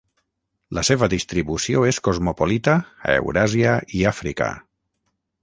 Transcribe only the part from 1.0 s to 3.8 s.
distribució és cosmopolita a Euràsia